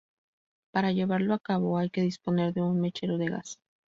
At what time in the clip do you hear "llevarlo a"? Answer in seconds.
0.93-1.39